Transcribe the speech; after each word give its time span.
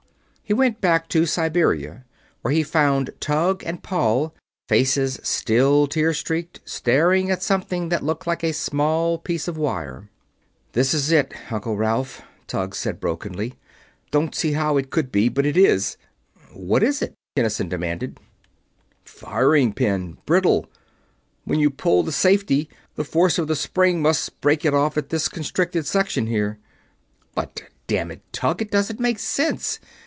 He 0.43 0.53
went 0.53 0.81
back 0.81 1.07
to 1.07 1.25
Siberia, 1.25 2.03
where 2.41 2.53
he 2.53 2.61
found 2.61 3.11
Tug 3.21 3.63
and 3.63 3.81
Paul, 3.81 4.35
faces 4.67 5.17
still 5.23 5.87
tear 5.87 6.13
streaked, 6.13 6.59
staring 6.65 7.31
at 7.31 7.41
something 7.41 7.87
that 7.87 8.03
looked 8.03 8.27
like 8.27 8.43
a 8.43 8.51
small 8.51 9.17
piece 9.17 9.47
of 9.47 9.55
wire. 9.57 10.09
"This 10.73 10.93
is 10.93 11.09
it, 11.09 11.33
Uncle 11.49 11.77
Ralph," 11.77 12.21
Tug 12.47 12.75
said, 12.75 12.99
brokenly. 12.99 13.53
"Don't 14.11 14.35
see 14.35 14.51
how 14.51 14.75
it 14.75 14.89
could 14.89 15.09
be, 15.09 15.29
but 15.29 15.45
it 15.45 15.55
is." 15.55 15.95
"What 16.51 16.83
is 16.83 16.99
what?" 16.99 17.13
Kinnison 17.37 17.69
demanded. 17.69 18.19
"Firing 19.05 19.71
pin. 19.71 20.17
Brittle. 20.25 20.69
When 21.45 21.59
you 21.61 21.69
pull 21.69 22.03
the 22.03 22.11
safety, 22.11 22.67
the 22.95 23.05
force 23.05 23.37
of 23.39 23.47
the 23.47 23.55
spring 23.55 24.01
must 24.01 24.41
break 24.41 24.65
it 24.65 24.73
off 24.73 24.97
at 24.97 25.07
this 25.11 25.29
constricted 25.29 25.85
section 25.87 26.27
here." 26.27 26.57
"But 27.35 27.61
damn 27.87 28.11
it, 28.11 28.21
Tug, 28.33 28.61
it 28.61 28.69
doesn't 28.69 28.99
make 28.99 29.17
sense. 29.17 29.79